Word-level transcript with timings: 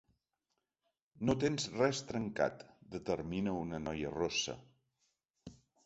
No 1.29 1.35
tens 1.43 1.67
res 1.75 2.01
trencat 2.13 2.65
—determina 2.95 3.57
una 3.61 3.85
noia 3.87 4.17
rossa. 4.21 4.61